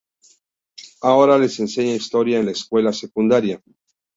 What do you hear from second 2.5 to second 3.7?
escuela secundaria.